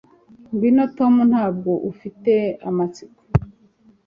Ngwino 0.51 0.83
Tom 0.97 1.13
ntabwo 1.31 1.71
ufite 1.91 2.33
amatsiko 2.69 3.21